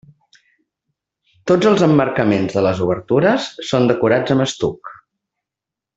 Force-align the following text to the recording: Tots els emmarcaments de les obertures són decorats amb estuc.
Tots 1.51 1.69
els 1.73 1.83
emmarcaments 1.89 2.57
de 2.57 2.65
les 2.69 2.81
obertures 2.89 3.47
són 3.73 3.89
decorats 3.93 4.37
amb 4.37 4.47
estuc. 4.51 4.95